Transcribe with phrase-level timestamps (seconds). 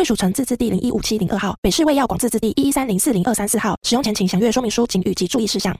[0.00, 3.78] 贵属城自治地零一五七零二号，北市卫药广自治地一一三零四零二三四号。
[3.82, 5.76] 使用前请详阅说明书、警语及注意事项。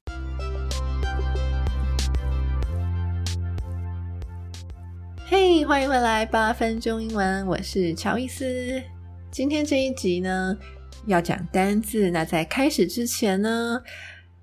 [5.24, 8.82] 嘿欢迎回来，八分钟英文，我是乔伊斯。
[9.30, 10.54] 今天这一集呢，
[11.06, 12.10] 要讲单字。
[12.10, 13.80] 那在开始之前呢，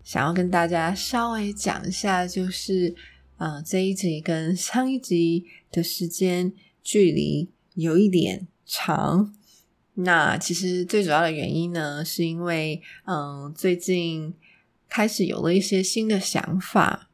[0.04, 2.96] 想要跟大家稍微讲一下，就是
[3.38, 6.52] 嗯，这一集跟上一集的时间
[6.84, 9.36] 距离有一点长。
[10.00, 14.34] 那其实最主要的原因呢，是因为嗯、最近
[14.88, 17.10] 开始有了一些新的想法。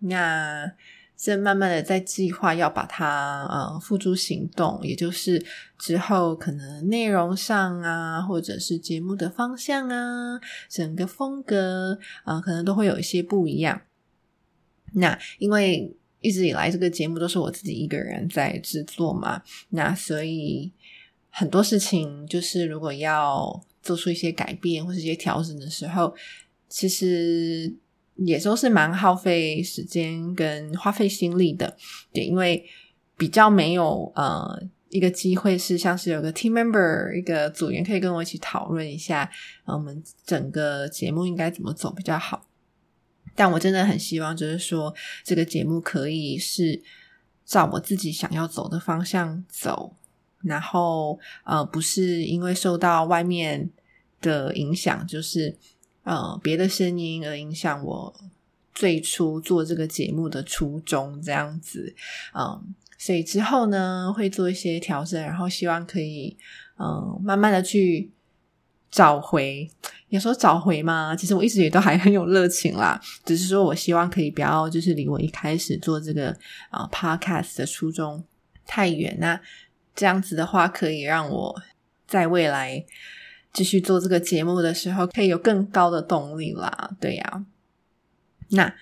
[0.00, 0.72] 那
[1.16, 5.44] 正慢慢的在计划要把它呃付诸行动，也就是
[5.76, 13.82] 之后可能内容上啊，或者是节目的方向啊，整个风格啊、可能都会有一些不一样。
[14.92, 20.72] 那因为一直以来这个节目都是我自己一个人在制作嘛，那所以
[21.38, 26.14] 很多事情就是如果要做出一些改变或是一些调整的时候，
[26.68, 27.74] 其实。
[28.26, 31.76] 也都是蛮耗费时间跟花费心力的，
[32.12, 32.68] 对，因为
[33.16, 39.30] 比较没有呃一个机会是像是有个 team member 一个组员可以跟我一起讨论一下，
[39.66, 42.44] 我们整个节目应该怎么走比较好。
[43.36, 44.92] 但我真的很希望，就是说
[45.22, 46.82] 这个节目可以是
[47.44, 49.94] 照我自己想要走的方向走，
[50.42, 53.70] 然后呃不是因为受到外面
[54.20, 55.56] 的影响，就是。
[56.04, 58.14] 呃，别的声音而影响我
[58.74, 61.94] 最初做这个节目的初衷，这样子，
[62.34, 66.34] 嗯，所以之后呢会做一些调整，然后希望可以，
[66.78, 68.10] 嗯，慢慢的去
[68.90, 69.70] 找回，
[70.08, 76.34] 有时候找回嘛，其实我一直也都还很有热情啦，只是说我希望可以不要就是离我一开始做这个
[76.70, 78.24] 啊、podcast 的初衷
[78.64, 79.38] 太远，那
[79.98, 81.62] 这样子的话可以让我
[82.06, 82.86] 在未来。
[83.50, 87.44] 继续做这个节目的时候，可以有更高的动力啦，对呀、
[88.50, 88.72] 那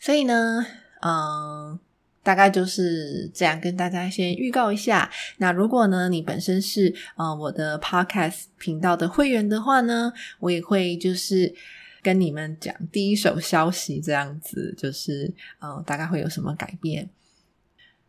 [0.00, 0.64] 所以呢，
[1.02, 1.78] 嗯，
[2.22, 5.10] 大概就是这样，跟大家先预告一下。
[5.36, 11.54] 那如果呢，你本身是呃我的 Podcast 频道的会员的话呢，我也会就是
[12.02, 17.10] 跟你们讲第一手消息，这样子就是嗯，大概会有什么改变。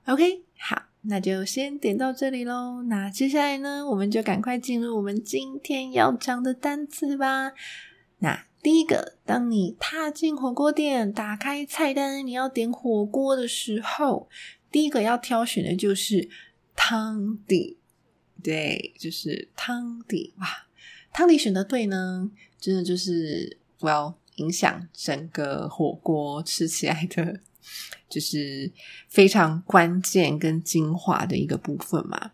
[0.05, 0.81] OK，好。
[1.07, 2.83] 那就先点到这里喽。
[2.83, 7.53] 那接下来呢，我们就赶快进入我们今天要讲的单词吧。
[8.19, 14.27] 那第一个，当你踏进火锅店，打开菜单，你要点火锅的时候，
[14.71, 16.29] 第一个要挑选的就是
[16.75, 17.77] 汤底。
[18.41, 20.33] 对，就是汤底。
[20.37, 20.47] 哇，
[21.13, 27.41] 汤底选的对呢，真的就是我要影响整个火锅吃起来的。
[28.09, 28.71] 就是
[29.07, 32.31] 非常关键跟精华的一个部分嘛。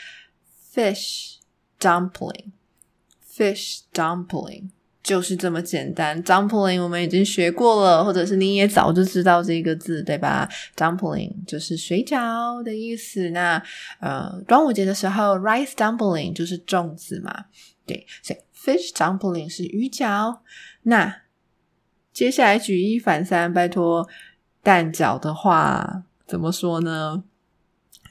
[0.73, 1.35] fish
[1.79, 4.69] dumpling，fish dumpling
[5.03, 6.23] 就是这么简单。
[6.23, 13.29] dumpling 我们已经学过了，或者是你也早就知道这个字，对吧？dumpling 就是水饺的意思。
[13.29, 13.61] 那
[13.99, 17.45] 呃，端午节的时候，rice dumpling 就是粽子嘛，
[17.85, 18.39] 对，所以。
[18.65, 20.39] Fish dumpling 是鱼饺，
[20.81, 21.21] 那
[22.11, 24.09] 接下来举一反三，拜托
[24.63, 27.23] 蛋饺的话怎么说呢？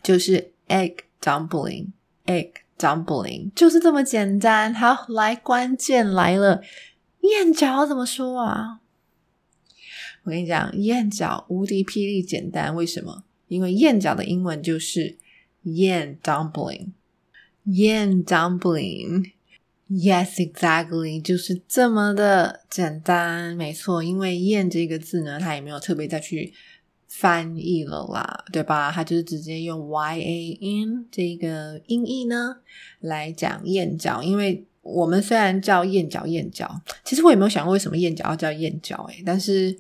[0.01, 4.73] 就是 egg dumpling，egg dumpling 就是这么简单。
[4.73, 6.63] 好，来关键来了，
[7.23, 8.79] 燕饺怎么说啊？
[10.23, 13.25] 我跟你讲，燕饺无敌霹雳简单，为什么？
[13.49, 15.19] 因为燕饺的英文就是
[15.65, 19.33] yam dumpling，yam dumpling。
[19.91, 24.03] Yes, exactly，就是这么的简单，没错。
[24.03, 26.55] 因为“燕”这个字呢，它也没有特别再去
[27.07, 28.91] 翻译了啦，对吧？
[28.91, 32.57] 它就是直接用 “y a n” 这个音译呢
[33.01, 34.23] 来讲燕角。
[34.23, 39.77] 因为我们虽然叫燕角，燕角，其实我也没有想过为什么燕角要叫燕饺，诶，但是。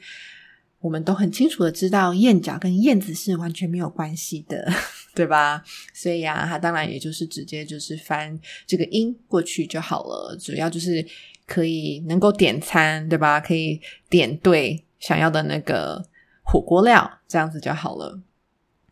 [0.84, 4.70] 我们都很清楚的知道，燕饺跟燕子是完全没有关系的，
[5.16, 5.64] 对吧？
[5.94, 10.36] 所以呀、啊，它当然也就是直接就是翻这个音过去就好了。
[10.38, 11.02] 主要就是
[11.46, 13.40] 可以能够点餐，对吧？
[13.40, 16.04] 可以点对想要的那个
[16.42, 18.20] 火锅料，这样子就好了。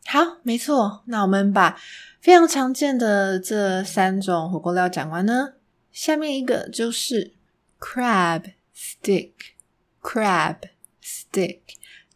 [0.06, 1.02] 好，没错。
[1.08, 1.78] 那我们把
[2.22, 5.52] 非常常见的这三种火锅料讲完呢，
[5.92, 7.34] 下面一个就是
[7.78, 10.56] crab stick，crab
[11.04, 11.58] stick。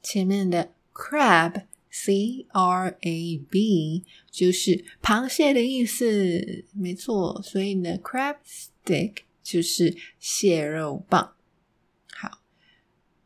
[0.08, 7.43] 前面的 crab，c r a b 就是螃蟹的意思，没错。
[7.43, 11.35] 所以呢，crab stick 就是蟹肉棒。
[12.15, 12.39] 好，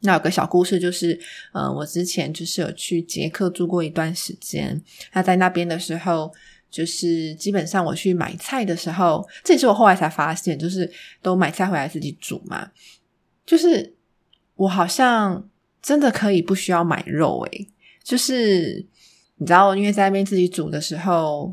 [0.00, 1.18] 那有个小故事，就是，
[1.52, 4.80] 呃，我之前就是有去捷克住过一段时间。
[5.12, 6.32] 那在那边的时候，
[6.70, 10.88] 就是基本上我去买菜的时候，这也是我后来才发现，就是
[11.20, 12.70] 都买菜回来自己煮嘛。
[13.44, 13.94] 就是
[14.54, 15.48] 我好像
[15.82, 17.68] 真的可以不需要买肉诶，
[18.04, 18.86] 就是
[19.38, 21.52] 你知道，因为在那边自己煮的时候，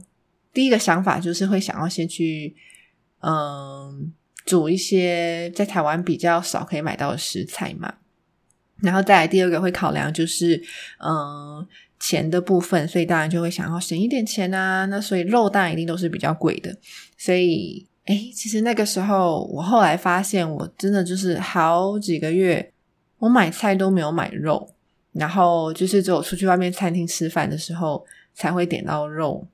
[0.54, 2.56] 第一个想法就是会想要先去，
[3.22, 4.14] 嗯，
[4.46, 7.92] 煮一些在台湾比较少可以买到的食材嘛。
[8.82, 10.62] 然后再来第二个会考量就是，
[11.00, 11.66] 嗯，
[11.98, 14.86] 钱的部分，所以当然就会想要省一点钱啊。
[14.86, 16.76] 那所以肉当然一定都是比较贵的。
[17.18, 22.74] 所以，诶，其实那个时候我后来发现，我真的就是好几个月
[23.18, 24.70] 我买菜都没有买肉，
[25.14, 29.48] 然后就是只有出去外面餐厅吃饭的时候才会点到肉。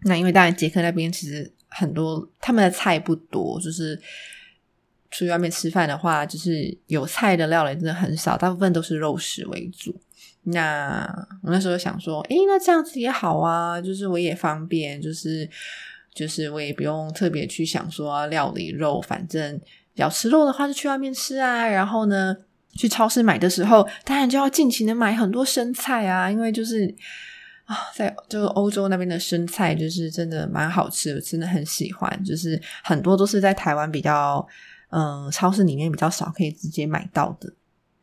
[0.00, 4.00] 那因为当然捷克那边其实很多他们的菜不多，就是。
[5.12, 9.94] 出去外面吃饭的话，就是有菜的料理真的很少，大部分都是肉食为主。
[10.44, 11.06] 那
[11.42, 15.48] 我那时候想说，诶，那这样子也好啊，就是我也方便，就是
[16.12, 19.60] 就是我也不用特别去想说料理肉，反正
[19.94, 21.68] 要吃肉的话就去外面吃啊。
[21.68, 22.34] 然后呢，
[22.74, 26.92] 去超市买的时候，当然就要尽情的买很多生菜啊，因为就是
[27.66, 34.44] 啊，在就是欧洲那边的生菜就是真的蛮好吃的，真的很喜欢，就是很多都是在台湾比较。
[34.94, 37.54] 嗯，超市里面比较少可以直接买到的，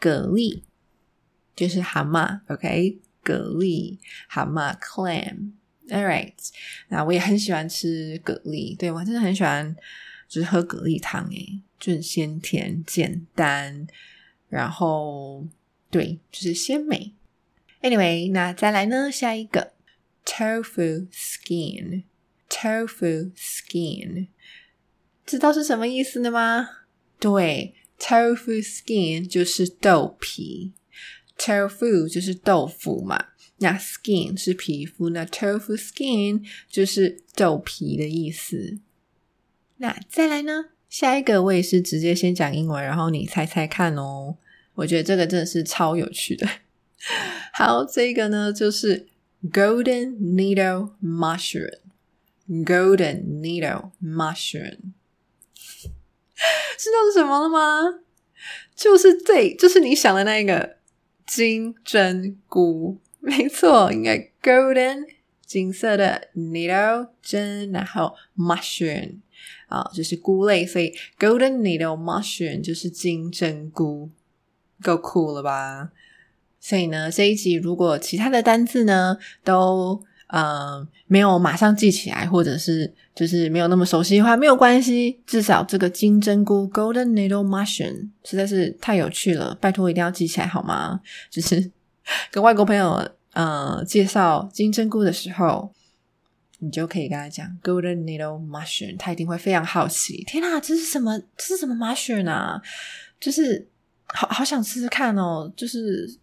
[0.00, 0.62] 蛤蜊，
[1.54, 6.32] 就是蛤蟆，OK，蛤蜊，蛤蟆，clam，all right，
[6.88, 9.76] 那我也很喜欢吃蛤蜊，对，我真的很喜欢。
[10.28, 13.86] 就是喝蛤蜊汤，诶，就很鲜甜、简单，
[14.48, 15.46] 然后
[15.90, 17.14] 对，就是鲜美。
[17.82, 19.12] Anyway，那再来呢？
[19.12, 19.72] 下一个
[20.24, 24.28] tofu skin，tofu skin，
[25.24, 26.68] 知道是什么意思的吗？
[27.20, 30.72] 对，tofu skin 就是豆皮
[31.38, 33.28] ，tofu 就是豆腐嘛，
[33.58, 38.78] 那 skin 是皮肤，那 tofu skin 就是豆皮的意思。
[39.76, 40.70] 那再来呢？
[40.98, 44.38] 下一个我也是直接先讲英文，然后你猜猜看哦。
[44.76, 46.48] 我觉得这个真的是超有趣的。
[47.52, 49.06] 好，这个呢就是
[49.52, 51.80] golden needle mushroom。
[52.48, 54.94] golden needle mushroom，
[56.78, 58.00] 知道是什么了吗？
[58.74, 60.78] 就是这，就是你想的那个
[61.26, 65.04] 金针菇，没错，应该 golden
[65.44, 69.16] 金色的 needle 针，然后 mushroom。
[69.68, 74.10] 啊，就是菇类，所以 golden needle mushroom 就是金针菇，
[74.82, 75.90] 够酷了吧？
[76.60, 91.00] 所以呢，这一集如果其他的单字呢都呃没有马上记起来，或者是就是没有那么熟悉的话，没有关系，至少这个金针菇 golden needle mushroom 实在是太有趣了，拜托一定要记起来好吗？
[91.30, 91.70] 就是
[92.30, 95.72] 跟外国朋友呃介绍金针菇的时候。
[96.58, 100.24] 你就可以跟他讲 golden needle mushroom，他一定会非常好奇。
[100.24, 101.18] 天哪，这是什么？
[101.36, 102.60] 这是什么 mushroom 啊？
[103.20, 103.68] 就是
[104.06, 105.52] 好好想试试看哦。
[105.56, 106.18] 就是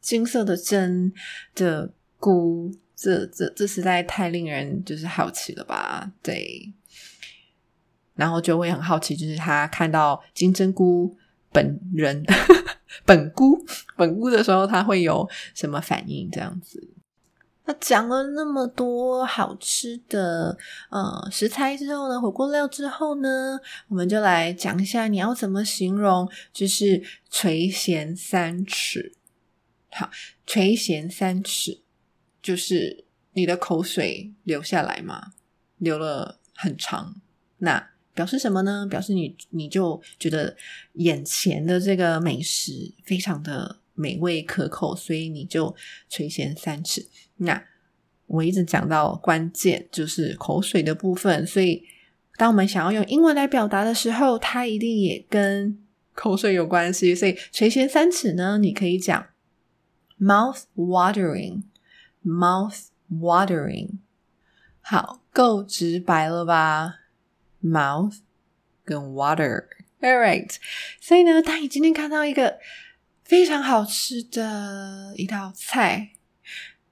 [0.00, 1.12] 金色的针
[1.54, 6.10] 的菇，这这这实在太令人就是好奇了吧？
[6.22, 6.72] 对。
[8.14, 11.14] 然后就会很好奇，就是他看到金针菇
[11.52, 12.24] 本人
[13.04, 13.62] 本菇
[13.94, 16.30] 本菇的时候，他会有什么反应？
[16.30, 16.88] 这样子。
[17.66, 20.56] 那讲了那么多好吃的
[20.90, 23.58] 呃食材之后呢，火锅料之后呢，
[23.88, 29.14] 我们就来讲一下你要怎么形容，就是垂涎三尺。
[29.90, 30.10] 好，
[30.46, 31.82] 垂涎三尺
[32.40, 35.32] 就是你的口水流下来嘛，
[35.78, 37.20] 流了很长。
[37.58, 38.86] 那表示什么呢？
[38.88, 40.56] 表示你你就觉得
[40.94, 45.74] 眼前的这个美食非常的美味可口，所以你就
[46.08, 47.08] 垂涎三尺。
[47.38, 47.64] 那
[48.26, 51.82] 我一直讲到关键就是口水的部分，所以
[52.36, 55.82] 当我们想要用英文来表达的时候，它一定也跟
[56.14, 57.14] 口水有关系。
[57.14, 59.26] 所以垂涎三尺呢，你可以讲
[60.20, 63.98] mouth watering，mouth watering。
[64.80, 67.00] 好，够直白了吧
[67.62, 68.18] ？mouth
[68.84, 70.54] 跟 water，all right。
[71.00, 72.58] 所以呢，当你今天看到一个
[73.25, 76.11] 非常好吃的一道菜。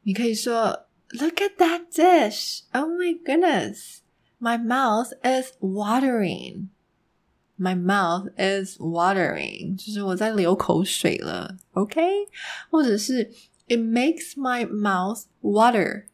[0.03, 2.61] 你可以说，Look at that dish!
[2.71, 3.99] Oh my goodness!
[4.39, 6.69] My mouth is watering.
[7.57, 12.01] My mouth is watering，就是我在流口水了，OK？
[12.69, 13.31] 或者是
[13.67, 16.05] It makes my mouth water.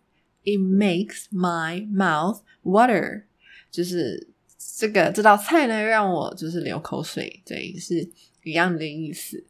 [0.44, 3.26] It makes my mouth water，
[3.70, 8.10] 就是这个这道菜呢，让我就是流口水，对，是
[8.44, 9.46] 一样的意思。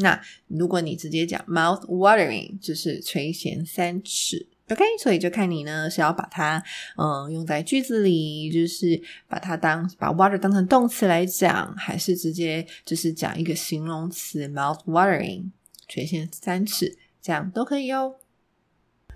[0.00, 4.48] 那如果你直接讲 mouth watering，就是垂涎三尺。
[4.70, 6.62] OK，所以就看你呢是要把它
[6.96, 15.50] 嗯用在句子里，就是把它当把 water 当成动词来讲，还是直接就是讲一个形容词 mouth watering
[15.88, 18.14] 垂涎三尺，这样都可以哟。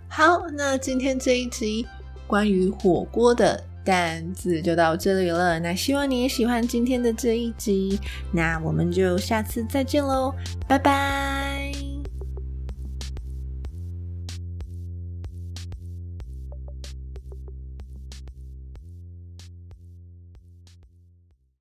[0.08, 1.86] 好，那今天这一集
[2.26, 5.60] 关于火锅的单字就到这里了。
[5.60, 8.00] 那希望你也喜欢今天的这一集，
[8.32, 10.34] 那我们就下次再见喽，
[10.66, 11.53] 拜拜。